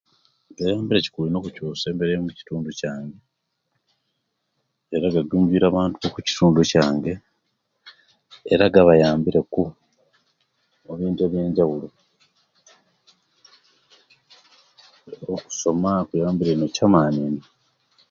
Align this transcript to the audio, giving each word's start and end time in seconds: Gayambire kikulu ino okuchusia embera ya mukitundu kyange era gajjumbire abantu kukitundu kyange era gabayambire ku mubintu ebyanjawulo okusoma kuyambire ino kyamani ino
Gayambire 0.57 0.99
kikulu 1.05 1.27
ino 1.27 1.37
okuchusia 1.39 1.89
embera 1.89 2.11
ya 2.13 2.23
mukitundu 2.25 2.69
kyange 2.79 3.19
era 4.95 5.07
gajjumbire 5.13 5.65
abantu 5.67 6.03
kukitundu 6.13 6.59
kyange 6.71 7.13
era 8.53 8.73
gabayambire 8.73 9.39
ku 9.53 9.63
mubintu 10.85 11.19
ebyanjawulo 11.23 11.87
okusoma 15.33 15.91
kuyambire 16.07 16.51
ino 16.53 16.67
kyamani 16.75 17.21
ino 17.29 17.41